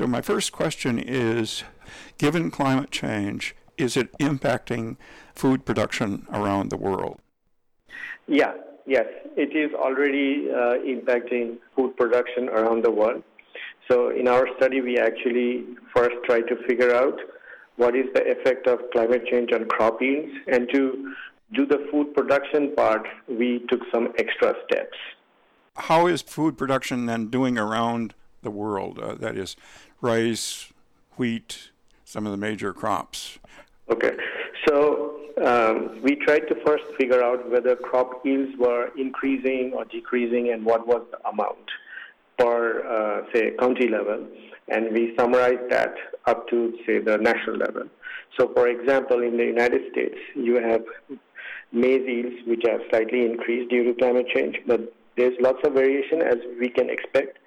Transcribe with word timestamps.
So, 0.00 0.06
my 0.06 0.22
first 0.22 0.50
question 0.50 0.98
is 0.98 1.62
given 2.16 2.50
climate 2.50 2.90
change, 2.90 3.54
is 3.76 3.98
it 3.98 4.10
impacting 4.16 4.96
food 5.34 5.66
production 5.66 6.26
around 6.32 6.70
the 6.70 6.78
world? 6.78 7.20
Yeah, 8.26 8.54
yes, 8.86 9.04
it 9.36 9.54
is 9.54 9.74
already 9.74 10.48
uh, 10.50 10.78
impacting 10.94 11.58
food 11.76 11.98
production 11.98 12.48
around 12.48 12.82
the 12.82 12.90
world. 12.90 13.22
So, 13.90 14.08
in 14.08 14.26
our 14.26 14.48
study, 14.56 14.80
we 14.80 14.96
actually 14.96 15.66
first 15.94 16.16
tried 16.24 16.48
to 16.48 16.56
figure 16.66 16.94
out 16.94 17.20
what 17.76 17.94
is 17.94 18.06
the 18.14 18.24
effect 18.26 18.66
of 18.68 18.78
climate 18.94 19.26
change 19.30 19.52
on 19.52 19.68
crop 19.68 20.00
yields, 20.00 20.32
and 20.50 20.66
to 20.72 21.14
do 21.52 21.66
the 21.66 21.86
food 21.90 22.14
production 22.14 22.74
part, 22.74 23.06
we 23.28 23.66
took 23.68 23.82
some 23.92 24.14
extra 24.16 24.54
steps. 24.64 24.96
How 25.76 26.06
is 26.06 26.22
food 26.22 26.56
production 26.56 27.04
then 27.04 27.26
doing 27.26 27.58
around 27.58 28.14
the 28.42 28.50
world? 28.50 28.98
Uh, 28.98 29.14
that 29.16 29.36
is, 29.36 29.56
rice, 30.00 30.72
wheat, 31.16 31.70
some 32.04 32.26
of 32.26 32.32
the 32.32 32.38
major 32.38 32.72
crops. 32.72 33.38
Okay, 33.90 34.12
so 34.66 35.20
um, 35.44 36.00
we 36.02 36.16
tried 36.16 36.48
to 36.48 36.54
first 36.64 36.84
figure 36.98 37.22
out 37.22 37.50
whether 37.50 37.76
crop 37.76 38.24
yields 38.24 38.56
were 38.58 38.90
increasing 38.96 39.72
or 39.74 39.84
decreasing 39.84 40.52
and 40.52 40.64
what 40.64 40.86
was 40.86 41.02
the 41.10 41.28
amount 41.28 41.58
per, 42.38 42.86
uh, 42.86 43.32
say, 43.32 43.52
county 43.58 43.88
level. 43.88 44.26
And 44.68 44.92
we 44.92 45.14
summarized 45.18 45.70
that 45.70 45.94
up 46.26 46.48
to, 46.48 46.74
say, 46.86 46.98
the 46.98 47.18
national 47.18 47.56
level. 47.56 47.84
So, 48.38 48.52
for 48.54 48.68
example, 48.68 49.22
in 49.22 49.36
the 49.36 49.44
United 49.44 49.90
States, 49.90 50.16
you 50.34 50.56
have 50.56 50.82
maize 51.72 52.06
yields 52.06 52.36
which 52.46 52.62
have 52.66 52.80
slightly 52.90 53.24
increased 53.24 53.70
due 53.70 53.84
to 53.84 53.94
climate 53.94 54.26
change, 54.34 54.56
but 54.66 54.92
there's 55.16 55.34
lots 55.40 55.58
of 55.64 55.74
variation 55.74 56.22
as 56.22 56.36
we 56.58 56.68
can 56.68 56.88
expect. 56.88 57.38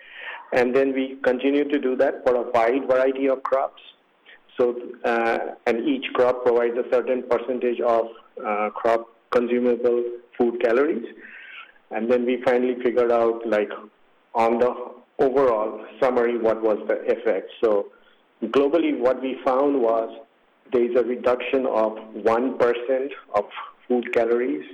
And 0.51 0.75
then 0.75 0.93
we 0.93 1.17
continue 1.23 1.63
to 1.67 1.79
do 1.79 1.95
that 1.97 2.23
for 2.25 2.35
a 2.35 2.51
wide 2.51 2.87
variety 2.87 3.27
of 3.27 3.41
crops. 3.43 3.81
So, 4.57 4.75
uh, 5.03 5.39
and 5.65 5.87
each 5.87 6.05
crop 6.13 6.45
provides 6.45 6.77
a 6.77 6.87
certain 6.91 7.23
percentage 7.23 7.79
of 7.81 8.05
uh, 8.45 8.69
crop 8.69 9.07
consumable 9.31 10.03
food 10.37 10.61
calories. 10.61 11.05
And 11.91 12.11
then 12.11 12.25
we 12.25 12.41
finally 12.43 12.75
figured 12.83 13.11
out, 13.11 13.47
like, 13.47 13.69
on 14.35 14.59
the 14.59 14.73
overall 15.19 15.85
summary, 15.99 16.37
what 16.37 16.61
was 16.61 16.77
the 16.87 17.01
effect. 17.11 17.49
So, 17.63 17.87
globally, 18.43 18.97
what 18.99 19.21
we 19.21 19.39
found 19.43 19.81
was 19.81 20.09
there 20.71 20.83
is 20.83 20.95
a 20.95 21.03
reduction 21.03 21.65
of 21.65 21.93
1% 22.15 23.09
of 23.35 23.45
food 23.87 24.13
calories. 24.13 24.65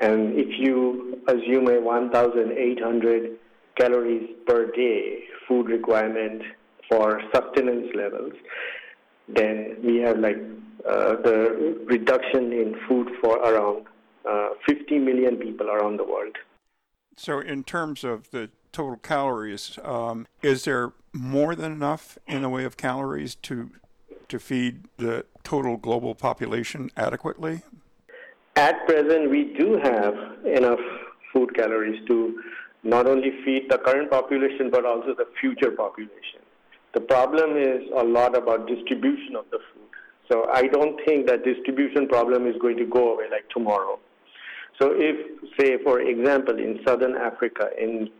And 0.00 0.38
if 0.38 0.58
you 0.58 1.20
assume 1.26 1.68
a 1.68 1.80
1,800 1.80 3.38
calories 3.78 4.28
per 4.46 4.70
day 4.72 5.24
food 5.46 5.68
requirement 5.68 6.42
for 6.88 7.20
sustenance 7.32 7.88
levels, 7.94 8.32
then 9.28 9.76
we 9.82 9.96
have 9.98 10.18
like 10.18 10.38
uh, 10.88 11.16
the 11.22 11.78
reduction 11.86 12.52
in 12.52 12.74
food 12.88 13.08
for 13.22 13.38
around 13.38 13.86
uh, 14.28 14.50
50 14.66 14.98
million 14.98 15.36
people 15.36 15.68
around 15.70 15.98
the 15.98 16.04
world. 16.04 16.36
So, 17.16 17.40
in 17.40 17.64
terms 17.64 18.04
of 18.04 18.30
the 18.30 18.50
total 18.72 18.96
calories, 18.96 19.78
um, 19.82 20.26
is 20.42 20.64
there 20.64 20.92
more 21.12 21.54
than 21.54 21.72
enough 21.72 22.16
in 22.26 22.42
the 22.42 22.48
way 22.48 22.64
of 22.64 22.76
calories 22.76 23.34
to 23.36 23.70
to 24.28 24.38
feed 24.38 24.84
the 24.98 25.24
total 25.42 25.78
global 25.78 26.14
population 26.14 26.90
adequately? 26.96 27.62
At 28.56 28.86
present, 28.86 29.30
we 29.30 29.54
do 29.58 29.78
have 29.82 30.14
enough 30.44 30.80
food 31.32 31.54
calories 31.56 32.06
to 32.08 32.42
not 32.82 33.06
only 33.06 33.30
feed 33.44 33.66
the 33.68 33.78
current 33.78 34.10
population 34.10 34.70
but 34.70 34.84
also 34.84 35.14
the 35.16 35.26
future 35.40 35.70
population. 35.70 36.40
The 36.94 37.00
problem 37.00 37.56
is 37.56 37.82
a 37.96 38.04
lot 38.04 38.36
about 38.36 38.66
distribution 38.66 39.36
of 39.36 39.44
the 39.50 39.58
food. 39.58 39.88
So 40.30 40.46
I 40.52 40.62
don't 40.68 40.98
think 41.06 41.26
that 41.28 41.44
distribution 41.44 42.08
problem 42.08 42.46
is 42.46 42.54
going 42.60 42.76
to 42.78 42.86
go 42.86 43.14
away 43.14 43.26
like 43.30 43.48
tomorrow. 43.50 43.98
So 44.80 44.92
if, 44.94 45.16
say, 45.58 45.82
for 45.82 46.00
example, 46.00 46.58
in 46.58 46.80
southern 46.86 47.16
Africa, 47.16 47.70
in 47.78 48.10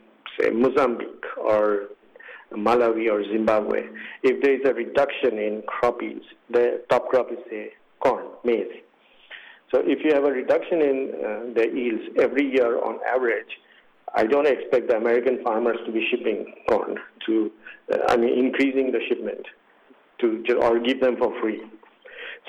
say 0.40 0.50
Mozambique 0.50 1.24
or 1.36 1.88
Malawi 2.52 3.10
or 3.10 3.22
Zimbabwe, 3.24 3.86
if 4.22 4.42
there 4.42 4.54
is 4.54 4.62
a 4.64 4.74
reduction 4.74 5.38
in 5.38 5.62
crop 5.66 6.00
yields, 6.02 6.24
the 6.50 6.82
top 6.88 7.08
crop 7.08 7.30
is 7.30 7.38
say 7.50 7.72
corn, 8.00 8.26
maize. 8.44 8.66
So 9.72 9.82
if 9.84 10.02
you 10.02 10.14
have 10.14 10.24
a 10.24 10.32
reduction 10.32 10.80
in 10.80 11.12
uh, 11.14 11.54
the 11.54 11.68
yields 11.74 12.04
every 12.18 12.50
year 12.50 12.82
on 12.82 12.98
average, 13.06 13.50
I 14.14 14.24
don't 14.24 14.46
expect 14.46 14.88
the 14.88 14.96
American 14.96 15.42
farmers 15.42 15.78
to 15.86 15.92
be 15.92 16.06
shipping 16.10 16.54
corn 16.68 16.96
to, 17.26 17.50
uh, 17.92 17.98
I 18.08 18.16
mean, 18.16 18.38
increasing 18.38 18.92
the 18.92 19.00
shipment 19.08 19.44
to, 20.20 20.42
to, 20.44 20.56
or 20.56 20.78
give 20.80 21.00
them 21.00 21.16
for 21.16 21.38
free. 21.40 21.62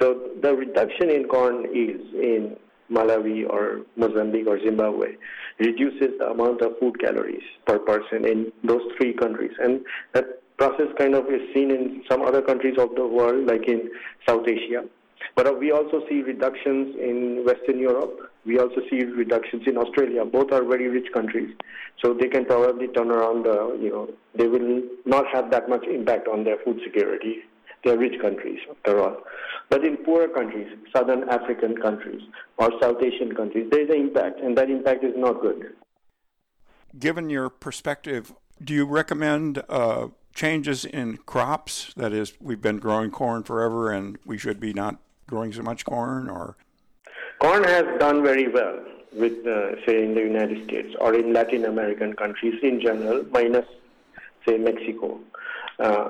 So 0.02 0.30
the 0.42 0.56
reduction 0.56 1.10
in 1.10 1.28
corn 1.28 1.74
yields 1.74 2.14
in 2.14 2.56
Malawi 2.92 3.48
or 3.50 3.82
Mozambique 3.96 4.48
or 4.48 4.60
Zimbabwe 4.64 5.16
reduces 5.60 6.18
the 6.18 6.30
amount 6.30 6.62
of 6.62 6.80
food 6.80 7.00
calories 7.00 7.44
per 7.66 7.80
person 7.80 8.26
in 8.26 8.52
those 8.64 8.82
three 8.98 9.14
countries. 9.14 9.52
And 9.60 9.82
that 10.14 10.26
process 10.58 10.88
kind 10.98 11.16
of 11.16 11.26
is 11.28 11.42
seen 11.54 11.72
in 11.72 12.04
some 12.10 12.22
other 12.22 12.42
countries 12.42 12.76
of 12.78 12.96
the 12.96 13.06
world, 13.06 13.46
like 13.46 13.68
in 13.68 13.90
South 14.28 14.48
Asia. 14.48 14.84
But 15.36 15.60
we 15.60 15.72
also 15.72 16.02
see 16.10 16.22
reductions 16.22 16.96
in 17.00 17.44
Western 17.46 17.80
Europe. 17.80 18.32
We 18.46 18.60
also 18.60 18.82
see 18.90 19.04
reductions 19.04 19.64
in 19.68 19.78
Australia. 19.78 20.26
Both 20.26 20.52
are 20.52 20.64
very 20.64 20.88
rich 20.88 21.12
countries, 21.14 21.56
so 22.02 22.14
they 22.14 22.28
can 22.28 22.46
probably 22.46 22.88
turn 22.88 23.12
around. 23.12 23.48
Uh, 23.48 23.74
you 23.74 23.90
know, 23.90 24.10
they 24.36 24.48
will 24.48 24.82
not 25.06 25.26
have 25.34 25.52
that 25.52 25.70
much 25.70 25.86
impact 25.86 26.28
on 26.28 26.44
their 26.44 26.58
food 26.64 26.80
security. 26.84 27.38
They 27.84 27.92
are 27.92 27.98
rich 27.98 28.20
countries, 28.22 28.60
after 28.70 29.02
all. 29.02 29.18
But 29.70 29.86
in 29.86 29.98
poorer 29.98 30.28
countries, 30.28 30.68
southern 30.94 31.30
African 31.30 31.78
countries 31.78 32.22
or 32.58 32.72
South 32.82 33.02
Asian 33.02 33.34
countries, 33.36 33.70
there 33.72 33.82
is 33.82 33.90
an 33.90 34.02
impact, 34.02 34.40
and 34.42 34.58
that 34.58 34.70
impact 34.70 35.04
is 35.04 35.14
not 35.16 35.42
good. 35.42 35.74
Given 36.98 37.30
your 37.30 37.50
perspective, 37.50 38.34
do 38.62 38.74
you 38.74 38.86
recommend 38.86 39.64
uh, 39.70 40.08
changes 40.34 40.84
in 40.84 41.18
crops? 41.18 41.94
That 41.96 42.12
is, 42.12 42.34
we've 42.42 42.62
been 42.62 42.80
growing 42.80 43.12
corn 43.12 43.44
forever, 43.44 43.92
and 43.92 44.18
we 44.26 44.38
should 44.38 44.60
be 44.60 44.74
not 44.74 45.00
growing 45.30 45.54
so 45.54 45.62
much 45.62 45.86
corn, 45.86 46.30
or 46.30 46.56
corn 47.40 47.64
has 47.64 47.86
done 48.00 48.24
very 48.24 48.48
well 48.48 48.80
with, 49.14 49.46
uh, 49.46 49.76
say, 49.86 50.04
in 50.04 50.14
the 50.16 50.22
United 50.22 50.64
States 50.66 50.96
or 51.00 51.14
in 51.16 51.34
Latin 51.34 51.66
American 51.66 52.14
countries 52.14 52.56
in 52.62 52.82
general, 52.82 53.24
minus, 53.32 53.66
say, 54.48 54.58
Mexico. 54.58 55.20
Uh, 55.80 56.10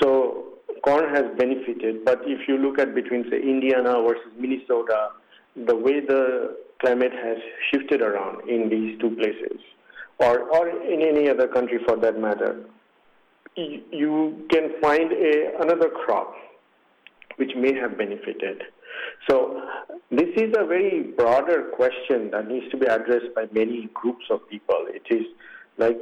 so 0.00 0.44
corn 0.82 1.08
has 1.14 1.24
benefited, 1.38 2.04
but 2.04 2.20
if 2.24 2.48
you 2.48 2.56
look 2.58 2.78
at 2.78 2.94
between, 2.94 3.24
say, 3.30 3.40
Indiana 3.40 4.02
versus 4.02 4.32
Minnesota, 4.38 5.10
the 5.56 5.74
way 5.74 6.00
the 6.00 6.56
climate 6.80 7.12
has 7.12 7.38
shifted 7.70 8.00
around 8.02 8.48
in 8.48 8.68
these 8.68 8.98
two 9.00 9.10
places, 9.16 9.60
or, 10.18 10.40
or 10.56 10.68
in 10.68 11.02
any 11.02 11.28
other 11.28 11.48
country 11.48 11.78
for 11.86 11.96
that 11.96 12.18
matter, 12.18 12.60
you 13.56 14.46
can 14.50 14.70
find 14.80 15.12
a, 15.12 15.60
another 15.60 15.88
crop 15.88 16.34
which 17.38 17.52
may 17.56 17.74
have 17.74 17.96
benefited. 17.96 18.62
So 19.28 19.62
this 20.10 20.28
is 20.36 20.54
a 20.56 20.66
very 20.66 21.02
broader 21.16 21.70
question 21.74 22.30
that 22.32 22.48
needs 22.48 22.70
to 22.70 22.76
be 22.76 22.86
addressed 22.86 23.34
by 23.34 23.46
many 23.52 23.88
groups 23.94 24.24
of 24.30 24.48
people. 24.48 24.86
It 24.88 25.02
is 25.12 25.26
like, 25.76 25.96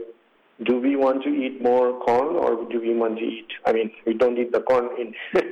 do 0.64 0.80
we 0.80 0.96
want 0.96 1.22
to 1.24 1.28
eat 1.28 1.62
more 1.62 2.00
corn 2.00 2.36
or 2.36 2.64
do 2.70 2.80
we 2.80 2.94
want 2.94 3.18
to 3.18 3.24
eat? 3.24 3.48
I 3.66 3.72
mean, 3.72 3.90
we 4.06 4.14
don't 4.14 4.38
eat 4.38 4.52
the 4.52 4.60
corn 4.60 4.88
in 4.98 5.14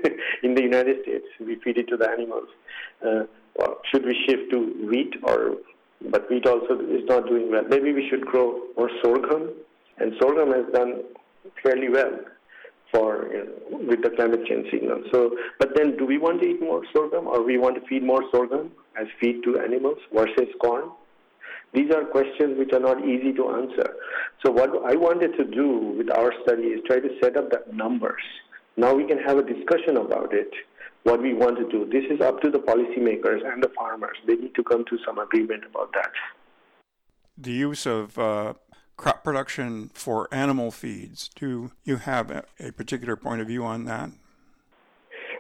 in 0.43 0.55
the 0.55 0.63
United 0.63 1.03
States. 1.03 1.27
We 1.39 1.57
feed 1.57 1.77
it 1.79 1.89
to 1.89 1.97
the 1.97 2.09
animals. 2.09 2.49
Uh, 3.07 3.25
should 3.91 4.05
we 4.05 4.17
shift 4.27 4.51
to 4.53 4.89
wheat 4.91 5.15
or? 5.23 5.57
But 6.11 6.29
wheat 6.29 6.47
also 6.47 6.81
is 6.81 7.05
not 7.07 7.29
doing 7.29 7.51
well. 7.51 7.65
Maybe 7.69 7.93
we 7.93 8.09
should 8.11 8.27
grow 8.27 8.63
more 8.77 8.91
sorghum, 9.03 9.51
and 9.99 10.13
sorghum 10.21 10.53
has 10.53 10.71
done 10.73 11.03
fairly 11.63 11.89
well 11.89 12.11
for 12.93 13.29
know, 13.33 13.79
with 13.89 14.03
the 14.03 14.11
climate 14.11 14.47
change 14.47 14.71
signal. 14.71 15.03
So, 15.13 15.37
but 15.59 15.71
then, 15.75 15.97
do 15.97 16.07
we 16.07 16.19
want 16.19 16.41
to 16.43 16.49
eat 16.49 16.61
more 16.61 16.83
sorghum, 16.95 17.27
or 17.27 17.43
we 17.43 17.59
want 17.59 17.77
to 17.77 17.87
feed 17.89 18.03
more 18.03 18.23
sorghum 18.31 18.73
as 19.01 19.07
feed 19.21 19.43
to 19.45 19.59
animals 19.59 19.99
versus 20.15 20.49
corn? 20.61 20.91
These 21.73 21.91
are 21.93 22.05
questions 22.05 22.57
which 22.57 22.73
are 22.73 22.81
not 22.81 23.05
easy 23.05 23.33
to 23.33 23.51
answer. 23.51 23.97
So, 24.45 24.53
what 24.53 24.71
I 24.85 24.95
wanted 24.95 25.37
to 25.39 25.45
do 25.45 25.95
with 25.99 26.11
our 26.11 26.33
study 26.45 26.69
is 26.75 26.81
try 26.87 27.01
to 27.01 27.09
set 27.23 27.37
up 27.37 27.51
the 27.51 27.63
numbers. 27.73 28.23
Now 28.77 28.95
we 28.95 29.07
can 29.07 29.19
have 29.19 29.39
a 29.39 29.43
discussion 29.43 29.97
about 29.97 30.33
it. 30.33 30.51
What 31.05 31.21
we 31.21 31.35
want 31.35 31.59
to 31.59 31.69
do. 31.69 31.85
This 31.85 32.05
is 32.11 32.21
up 32.23 32.41
to 32.41 32.51
the 32.51 32.59
policymakers 32.59 33.41
and 33.45 33.63
the 33.63 33.71
farmers. 33.77 34.17
They 34.27 34.37
need 34.37 34.55
to 34.55 34.63
come 34.65 34.85
to 34.87 34.99
some 35.05 35.19
agreement 35.19 35.65
about 35.65 35.93
that. 35.93 36.13
The 37.37 37.53
use 37.53 37.85
of 37.85 38.19
uh, 38.19 38.55
crop 38.97 39.25
production 39.25 39.91
for 39.95 40.29
animal 40.33 40.71
feeds. 40.71 41.31
Do 41.35 41.73
you 41.85 41.97
have 41.97 42.31
a, 42.31 42.45
a 42.61 42.73
particular 42.73 43.17
point 43.17 43.41
of 43.41 43.49
view 43.49 43.65
on 43.65 43.85
that? 43.85 44.11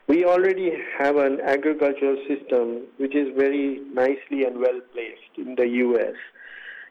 We 0.06 0.24
already 0.24 0.72
have 0.98 1.16
an 1.16 1.40
agricultural 1.40 2.16
system 2.28 2.82
which 2.98 3.14
is 3.14 3.28
very 3.36 3.80
nicely 3.92 4.44
and 4.44 4.58
well 4.58 4.80
placed 4.92 5.38
in 5.38 5.54
the 5.54 5.66
US. 5.66 6.14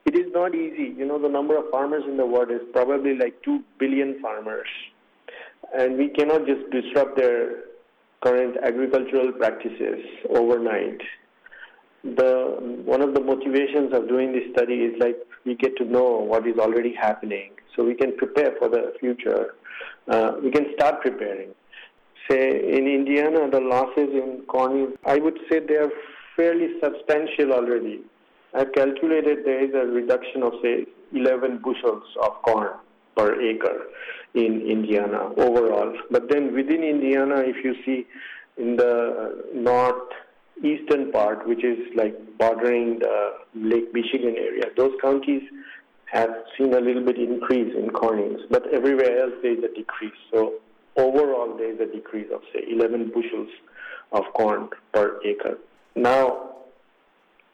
It 0.05 0.15
is 0.15 0.31
not 0.33 0.55
easy. 0.55 0.93
You 0.97 1.05
know, 1.05 1.19
the 1.19 1.29
number 1.29 1.57
of 1.57 1.65
farmers 1.71 2.03
in 2.07 2.17
the 2.17 2.25
world 2.25 2.51
is 2.51 2.61
probably 2.73 3.15
like 3.15 3.41
2 3.43 3.63
billion 3.79 4.19
farmers. 4.21 4.67
and 5.73 5.97
we 5.97 6.09
cannot 6.09 6.45
just 6.45 6.69
disrupt 6.71 7.17
their 7.17 7.63
current 8.23 8.57
agricultural 8.63 9.31
practices 9.33 9.99
overnight. 10.29 11.01
The 12.03 12.57
one 12.85 13.01
of 13.01 13.13
the 13.13 13.21
motivations 13.21 13.93
of 13.93 14.09
doing 14.09 14.33
this 14.33 14.43
study 14.51 14.75
is 14.75 14.93
like 14.99 15.17
we 15.45 15.55
get 15.55 15.77
to 15.77 15.85
know 15.85 16.19
what 16.19 16.45
is 16.45 16.57
already 16.57 16.93
happening, 16.93 17.51
so 17.75 17.83
we 17.83 17.95
can 17.95 18.15
prepare 18.17 18.53
for 18.59 18.67
the 18.67 18.93
future. 18.99 19.55
Uh, 20.07 20.33
we 20.43 20.51
can 20.51 20.65
start 20.75 21.01
preparing. 21.01 21.49
Say 22.29 22.77
in 22.77 22.87
Indiana, 22.87 23.49
the 23.49 23.59
losses 23.59 24.09
in 24.13 24.43
corn, 24.47 24.93
I 25.05 25.17
would 25.17 25.37
say 25.49 25.59
they 25.59 25.75
are 25.75 25.91
fairly 26.35 26.79
substantial 26.83 27.53
already. 27.53 28.01
I've 28.53 28.71
calculated 28.73 29.45
there 29.45 29.63
is 29.63 29.73
a 29.73 29.85
reduction 29.87 30.43
of 30.43 30.53
say 30.61 30.85
11 31.13 31.61
bushels 31.63 32.03
of 32.21 32.33
corn 32.43 32.69
per 33.15 33.39
acre 33.41 33.87
in 34.33 34.61
Indiana 34.61 35.29
overall. 35.37 35.93
But 36.11 36.29
then 36.29 36.53
within 36.53 36.83
Indiana, 36.83 37.43
if 37.45 37.63
you 37.63 37.75
see 37.85 38.05
in 38.57 38.75
the 38.75 39.43
northeastern 40.61 41.11
part, 41.11 41.47
which 41.47 41.63
is 41.63 41.77
like 41.95 42.15
bordering 42.37 42.99
the 42.99 43.33
Lake 43.55 43.93
Michigan 43.93 44.35
area, 44.37 44.65
those 44.77 44.93
counties 45.01 45.43
have 46.11 46.29
seen 46.57 46.73
a 46.73 46.79
little 46.79 47.03
bit 47.03 47.17
increase 47.17 47.73
in 47.75 47.89
corn 47.89 48.19
yields, 48.19 48.43
but 48.49 48.71
everywhere 48.71 49.19
else 49.19 49.33
there 49.41 49.53
is 49.53 49.63
a 49.63 49.73
decrease. 49.73 50.13
So 50.31 50.55
overall, 50.95 51.57
there 51.57 51.71
is 51.73 51.79
a 51.79 51.91
decrease 51.91 52.27
of 52.33 52.41
say 52.53 52.63
11 52.69 53.11
bushels 53.13 53.49
of 54.11 54.23
corn 54.35 54.69
per 54.93 55.19
acre. 55.25 55.57
Now, 55.95 56.49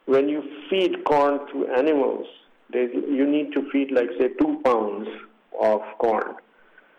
when 0.06 0.28
you 0.28 0.42
feed 0.68 1.04
corn 1.04 1.40
to 1.52 1.68
animals, 1.68 2.26
you 2.72 3.26
need 3.26 3.52
to 3.52 3.68
feed 3.70 3.92
like 3.92 4.10
say 4.18 4.28
two 4.40 4.60
pounds 4.64 5.08
of 5.60 5.80
corn 5.98 6.34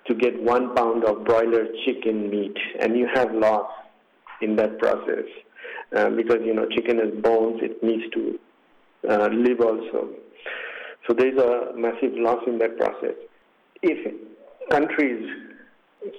to 0.08 0.16
get 0.16 0.42
one 0.42 0.76
pound 0.76 1.06
of 1.06 1.24
broiler 1.24 1.68
chicken 1.86 2.30
meat, 2.30 2.58
and 2.80 2.98
you 2.98 3.08
have 3.14 3.32
loss 3.34 3.70
in 4.42 4.56
that 4.56 4.80
process 4.80 5.26
uh, 5.96 6.10
because 6.10 6.40
you 6.44 6.54
know 6.54 6.66
chicken 6.68 6.98
has 6.98 7.12
bones; 7.22 7.60
it 7.62 7.82
needs 7.84 8.04
to 8.14 8.40
uh, 9.10 9.28
live 9.28 9.62
also. 9.62 10.10
So 11.08 11.14
there's 11.14 11.38
a 11.38 11.76
massive 11.76 12.14
loss 12.16 12.44
in 12.48 12.58
that 12.60 12.78
process. 12.78 13.16
If 13.82 14.14
countries, 14.70 15.28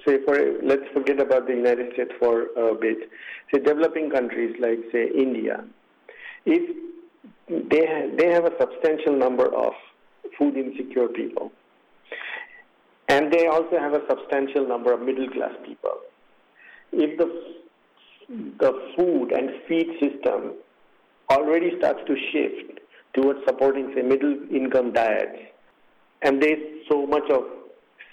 say 0.05 0.17
for 0.25 0.37
let's 0.63 0.83
forget 0.93 1.19
about 1.19 1.47
the 1.47 1.53
United 1.53 1.93
States 1.93 2.11
for 2.19 2.47
a 2.57 2.75
bit, 2.75 3.09
say 3.53 3.61
developing 3.61 4.09
countries 4.09 4.55
like 4.59 4.79
say 4.91 5.09
India, 5.15 5.63
if 6.45 6.75
they 7.47 7.85
have, 7.85 8.17
they 8.17 8.31
have 8.31 8.45
a 8.45 8.53
substantial 8.59 9.17
number 9.17 9.53
of 9.53 9.73
food 10.37 10.55
insecure 10.57 11.07
people 11.07 11.51
and 13.09 13.31
they 13.31 13.47
also 13.47 13.77
have 13.79 13.93
a 13.93 14.01
substantial 14.09 14.67
number 14.67 14.93
of 14.93 15.01
middle 15.01 15.29
class 15.29 15.53
people. 15.65 15.97
If 16.91 17.17
the, 17.17 17.27
the 18.29 18.91
food 18.97 19.31
and 19.31 19.49
feed 19.67 19.87
system 19.99 20.53
already 21.29 21.77
starts 21.77 21.99
to 22.07 22.15
shift 22.31 22.79
towards 23.15 23.39
supporting, 23.45 23.93
say, 23.95 24.01
middle 24.01 24.37
income 24.51 24.91
diets, 24.91 25.37
and 26.21 26.41
there's 26.41 26.61
so 26.89 27.05
much 27.05 27.29
of 27.29 27.43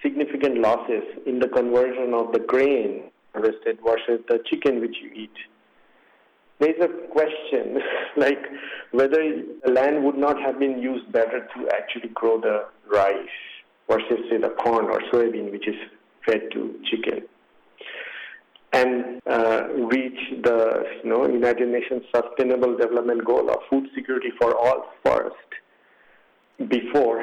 significant 0.02 0.58
losses 0.58 1.04
in 1.26 1.38
the 1.38 1.48
conversion 1.48 2.14
of 2.14 2.32
the 2.32 2.38
grain 2.38 3.10
harvested 3.32 3.78
versus 3.84 4.20
the 4.28 4.38
chicken 4.46 4.80
which 4.80 4.96
you 5.02 5.10
eat. 5.14 5.32
There's 6.58 6.80
a 6.82 6.88
question 7.08 7.78
like 8.16 8.42
whether 8.92 9.42
the 9.64 9.70
land 9.70 10.04
would 10.04 10.18
not 10.18 10.40
have 10.40 10.58
been 10.58 10.80
used 10.80 11.10
better 11.12 11.48
to 11.54 11.68
actually 11.70 12.10
grow 12.14 12.40
the 12.40 12.66
rice 12.92 13.14
versus 13.88 14.18
say 14.30 14.38
the 14.38 14.50
corn 14.50 14.86
or 14.86 15.00
soybean 15.12 15.50
which 15.50 15.66
is 15.68 15.76
fed 16.26 16.42
to 16.52 16.78
chicken 16.90 17.26
and 18.72 19.20
uh, 19.28 19.62
reach 19.90 20.18
the 20.44 20.84
you 21.02 21.10
know 21.10 21.26
United 21.26 21.68
Nations 21.68 22.02
Sustainable 22.14 22.76
Development 22.76 23.24
Goal 23.24 23.50
of 23.50 23.58
food 23.68 23.88
security 23.94 24.30
for 24.40 24.56
all 24.56 24.84
first 25.04 25.34
before 26.68 27.22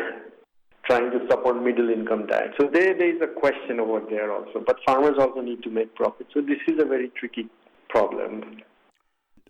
trying 0.86 1.12
to 1.12 1.20
support 1.30 1.62
middle 1.62 1.90
income 1.90 2.28
diet. 2.28 2.52
So 2.60 2.70
there, 2.72 2.98
there 2.98 3.16
is 3.16 3.22
a 3.22 3.28
question 3.28 3.80
over 3.80 4.02
there 4.10 4.32
also. 4.32 4.64
But 4.66 4.78
farmers 4.86 5.16
also 5.20 5.42
need 5.42 5.62
to 5.64 5.70
make 5.70 5.94
profit. 5.96 6.28
So 6.34 6.42
this 6.42 6.60
is 6.68 6.82
a 6.82 6.86
very 6.86 7.12
tricky 7.20 7.50
problem. 7.90 8.62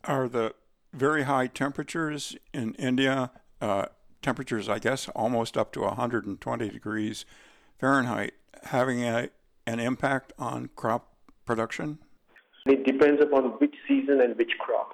Are 0.04 0.28
the 0.28 0.56
very 0.94 1.24
high 1.24 1.48
temperatures 1.48 2.36
in 2.54 2.74
India 2.76 3.32
uh, 3.62 3.86
temperatures, 4.22 4.68
I 4.68 4.80
guess, 4.80 5.08
almost 5.10 5.58
up 5.58 5.72
to 5.74 5.82
120 5.82 6.70
degrees 6.70 7.26
Fahrenheit, 7.80 8.34
having 8.64 9.04
a, 9.04 9.30
an 9.66 9.80
impact 9.80 10.34
on 10.40 10.70
crop 10.76 11.14
production? 11.48 11.98
It 12.68 12.86
depends 12.86 13.22
upon 13.22 13.46
which 13.60 13.74
season 13.88 14.22
and 14.22 14.38
which 14.38 14.52
crop. 14.60 14.92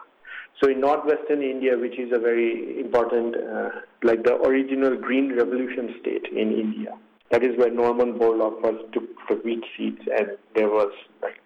So 0.62 0.70
in 0.70 0.80
northwestern 0.80 1.42
India, 1.42 1.78
which 1.78 2.00
is 2.00 2.12
a 2.16 2.20
very 2.20 2.80
important, 2.80 3.36
uh, 3.36 3.70
like 4.04 4.24
the 4.24 4.36
original 4.36 4.96
green 4.96 5.36
revolution 5.36 5.96
state 6.00 6.28
in 6.32 6.54
India, 6.54 6.94
that 7.32 7.44
is 7.44 7.58
where 7.58 7.72
Norman 7.72 8.14
Borlaug 8.14 8.62
first 8.62 8.94
took 8.94 9.04
the 9.28 9.36
wheat 9.44 9.64
seeds, 9.76 10.02
and 10.18 10.38
there 10.56 10.70
was 10.70 10.94
like 11.22 11.40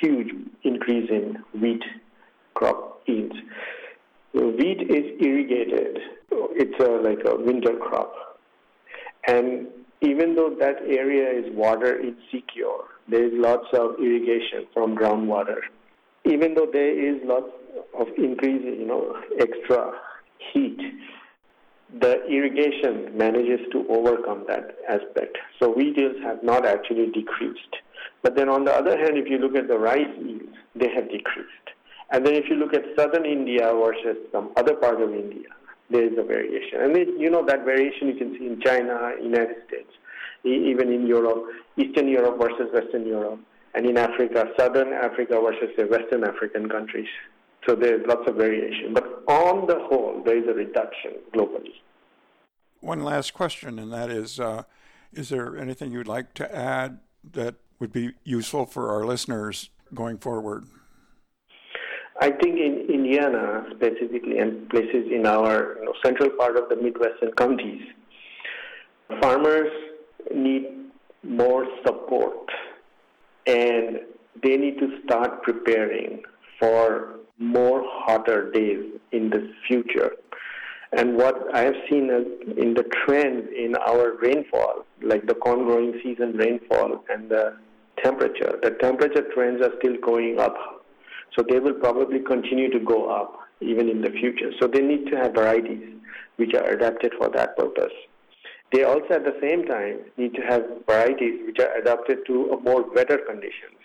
huge 0.00 0.28
increase 0.62 1.10
in 1.10 1.42
wheat 1.60 1.82
crop 2.54 3.02
yields. 3.06 3.34
Wheat 4.34 4.82
is 4.82 5.04
irrigated 5.20 5.98
it's 6.54 6.78
a, 6.80 6.90
like 7.02 7.20
a 7.26 7.36
winter 7.42 7.76
crop. 7.76 8.38
And 9.26 9.68
even 10.00 10.34
though 10.34 10.54
that 10.58 10.76
area 10.86 11.30
is 11.30 11.54
water 11.54 12.00
insecure, 12.00 12.84
there 13.08 13.24
is 13.24 13.32
lots 13.34 13.66
of 13.72 13.98
irrigation 13.98 14.66
from 14.72 14.96
groundwater. 14.96 15.58
Even 16.24 16.54
though 16.54 16.68
there 16.72 16.90
is 16.90 17.20
lots 17.24 17.50
of 17.98 18.06
increase, 18.16 18.62
you 18.62 18.86
know, 18.86 19.16
extra 19.40 19.92
heat, 20.52 20.78
the 22.00 22.24
irrigation 22.26 23.16
manages 23.16 23.60
to 23.72 23.86
overcome 23.88 24.44
that 24.48 24.76
aspect. 24.88 25.36
So 25.60 25.70
wheat 25.70 25.96
yields 25.96 26.18
have 26.22 26.42
not 26.42 26.64
actually 26.64 27.10
decreased. 27.10 27.76
But 28.22 28.36
then 28.36 28.48
on 28.48 28.64
the 28.64 28.72
other 28.72 28.96
hand, 28.96 29.18
if 29.18 29.28
you 29.28 29.38
look 29.38 29.56
at 29.56 29.68
the 29.68 29.78
rice 29.78 30.06
yields, 30.18 30.56
they 30.74 30.88
have 30.94 31.10
decreased. 31.10 31.68
And 32.10 32.24
then 32.26 32.34
if 32.34 32.48
you 32.48 32.56
look 32.56 32.74
at 32.74 32.82
southern 32.96 33.26
India 33.26 33.72
versus 33.74 34.16
some 34.30 34.52
other 34.56 34.74
part 34.74 35.00
of 35.02 35.12
India, 35.12 35.48
there 35.90 36.04
is 36.04 36.12
a 36.18 36.22
variation. 36.22 36.80
And 36.80 36.94
then, 36.94 37.18
you 37.18 37.30
know 37.30 37.44
that 37.44 37.64
variation 37.64 38.08
you 38.08 38.14
can 38.14 38.38
see 38.38 38.46
in 38.46 38.60
China, 38.60 39.12
United 39.20 39.56
States, 39.68 39.90
even 40.44 40.92
in 40.92 41.06
Europe, 41.06 41.44
Eastern 41.76 42.08
Europe 42.08 42.38
versus 42.40 42.68
Western 42.72 43.06
Europe, 43.06 43.40
and 43.74 43.86
in 43.86 43.96
Africa, 43.96 44.46
Southern 44.58 44.92
Africa 44.92 45.40
versus 45.40 45.70
the 45.76 45.86
Western 45.86 46.24
African 46.24 46.68
countries. 46.68 47.08
So 47.66 47.74
there's 47.74 48.04
lots 48.06 48.28
of 48.28 48.36
variation. 48.36 48.92
But 48.92 49.22
on 49.28 49.66
the 49.66 49.78
whole, 49.78 50.22
there 50.24 50.36
is 50.36 50.48
a 50.48 50.52
reduction 50.52 51.12
globally. 51.34 51.74
One 52.80 53.04
last 53.04 53.34
question, 53.34 53.78
and 53.78 53.92
that 53.92 54.10
is 54.10 54.40
uh, 54.40 54.64
Is 55.12 55.28
there 55.28 55.56
anything 55.56 55.92
you'd 55.92 56.08
like 56.08 56.34
to 56.34 56.54
add 56.54 56.98
that 57.32 57.54
would 57.78 57.92
be 57.92 58.12
useful 58.24 58.66
for 58.66 58.90
our 58.90 59.04
listeners 59.04 59.70
going 59.94 60.18
forward? 60.18 60.64
I 62.20 62.30
think 62.30 62.58
in 62.58 62.86
Indiana 62.88 63.64
specifically 63.74 64.38
and 64.38 64.68
places 64.70 65.06
in 65.10 65.26
our 65.26 65.76
you 65.78 65.84
know, 65.86 65.94
central 66.04 66.30
part 66.30 66.56
of 66.56 66.68
the 66.68 66.76
Midwestern 66.76 67.32
counties, 67.32 67.82
farmers 69.20 69.70
need 70.34 70.66
more 71.22 71.66
support 71.84 72.48
and 73.46 74.00
they 74.42 74.56
need 74.56 74.78
to 74.78 74.98
start 75.04 75.42
preparing 75.42 76.22
for 76.58 77.16
more 77.38 77.82
hotter 77.84 78.50
days 78.50 78.92
in 79.12 79.30
the 79.30 79.52
future. 79.66 80.12
And 80.92 81.16
what 81.16 81.54
I 81.54 81.60
have 81.60 81.74
seen 81.88 82.10
in 82.56 82.74
the 82.74 82.84
trends 83.04 83.48
in 83.56 83.74
our 83.76 84.16
rainfall, 84.20 84.84
like 85.02 85.26
the 85.26 85.34
corn 85.34 85.64
growing 85.64 85.98
season 86.02 86.36
rainfall 86.36 87.04
and 87.08 87.30
the 87.30 87.56
temperature, 88.02 88.58
the 88.62 88.72
temperature 88.80 89.24
trends 89.34 89.62
are 89.62 89.72
still 89.78 89.96
going 90.02 90.38
up 90.38 90.82
so 91.36 91.44
they 91.48 91.58
will 91.58 91.74
probably 91.74 92.20
continue 92.20 92.70
to 92.70 92.78
go 92.78 93.10
up 93.10 93.40
even 93.60 93.88
in 93.88 94.02
the 94.02 94.10
future. 94.10 94.50
So 94.60 94.66
they 94.66 94.80
need 94.80 95.06
to 95.10 95.16
have 95.16 95.34
varieties 95.34 95.94
which 96.36 96.54
are 96.54 96.64
adapted 96.70 97.12
for 97.18 97.28
that 97.30 97.56
purpose. 97.56 97.92
They 98.72 98.84
also 98.84 99.14
at 99.14 99.24
the 99.24 99.36
same 99.40 99.66
time 99.66 99.98
need 100.16 100.34
to 100.34 100.42
have 100.42 100.62
varieties 100.86 101.40
which 101.46 101.58
are 101.58 101.74
adapted 101.76 102.26
to 102.26 102.52
a 102.52 102.60
more 102.60 102.82
wetter 102.94 103.18
conditions. 103.18 103.76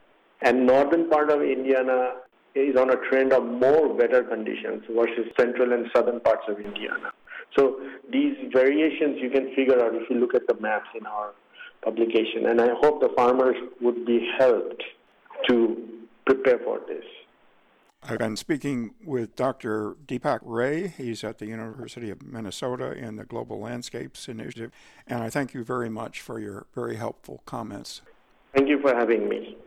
And 0.41 0.65
northern 0.65 1.10
part 1.10 1.29
of 1.29 1.41
Indiana 1.41 2.13
is 2.56 2.75
on 2.77 2.89
a 2.89 2.96
trend 3.10 3.34
of 3.34 3.44
more 3.44 3.94
wetter 3.94 4.24
conditions 4.24 4.84
versus 4.89 5.25
central 5.38 5.74
and 5.74 5.88
southern 5.96 6.20
parts 6.22 6.44
of 6.48 6.60
Indiana. 6.60 7.12
So 7.58 7.79
these 8.12 8.36
variations 8.53 9.17
you 9.22 9.29
can 9.29 9.53
figure 9.56 9.84
out 9.84 9.94
if 9.94 10.10
you 10.10 10.17
look 10.17 10.34
at 10.34 10.48
the 10.48 10.60
maps 10.60 10.89
in 10.98 11.06
our 11.06 11.34
publication. 11.84 12.48
And 12.48 12.62
I 12.62 12.70
hope 12.82 13.01
the 13.01 13.10
farmers 13.15 13.56
would 13.82 14.06
be 14.06 14.27
helped 14.38 14.84
to 15.50 15.77
prepare 16.25 16.60
for 16.60 16.79
this. 16.88 17.06
I've 18.04 18.20
been 18.20 18.38
speaking 18.38 18.94
with 19.04 19.36
Dr. 19.36 19.98
Deepak 20.06 20.39
Ray. 20.44 20.88
He's 20.88 21.24
at 21.24 21.39
the 21.39 21.48
University 21.48 22.10
of 22.10 22.22
Minnesota 22.22 22.94
in 22.94 23.16
the 23.16 23.25
Global 23.25 23.60
Landscapes 23.60 24.30
Initiative. 24.30 24.72
And 25.08 25.22
I 25.24 25.30
thank 25.30 25.54
you 25.54 25.63
very 25.63 25.89
much 25.89 26.22
for 26.22 26.39
your 26.39 26.68
very 26.74 26.96
helpful 26.96 27.42
comments. 27.46 28.01
Thank 28.56 28.70
you 28.70 28.80
for 28.80 28.96
having 28.96 29.27
me. 29.27 29.58